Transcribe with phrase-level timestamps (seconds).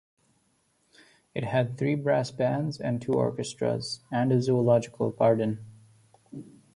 [1.35, 5.63] It had three brass bands and two orchestras, and a zoological garden.